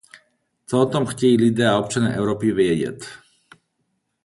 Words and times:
Co 0.65 0.79
o 0.81 0.85
tom 0.85 1.05
chtějí 1.05 1.37
lidé 1.37 1.67
a 1.69 1.77
občané 1.79 2.15
Evropy 2.15 2.51
vědět? 2.51 3.09